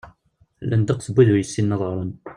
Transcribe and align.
Llan 0.63 0.81
ddeqs 0.83 1.07
n 1.09 1.13
wid 1.13 1.29
ur 1.33 1.39
yessinen 1.39 1.75
ad 1.75 1.81
ɣren. 1.89 2.11